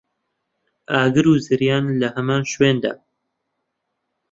[0.93, 2.93] ئاگر و زریان لە هەمان شوێندا